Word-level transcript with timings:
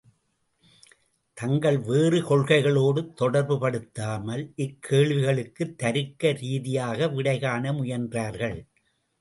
தங்கள் 1.37 1.77
வேறு 1.79 2.19
கொள்கைகளோடு 2.21 3.01
தொடர்புபடுத்தாமல் 3.19 4.43
இக்கேள்விகளுக்கு 4.65 5.65
தருக்க 5.75 6.31
ரீதியாக 6.41 7.09
விடைகாண 7.17 7.73
முயன்றார்கள். 7.73 8.57